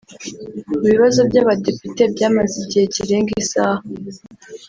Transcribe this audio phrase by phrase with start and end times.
[0.81, 3.81] Mu bibazo by’Abadepite byamaze igihe kirenga isaha